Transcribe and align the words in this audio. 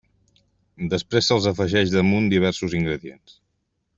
Després 0.93 1.27
se'ls 1.31 1.47
afegeix 1.51 1.93
damunt 1.97 2.31
diversos 2.35 2.75
ingredients. 2.81 3.37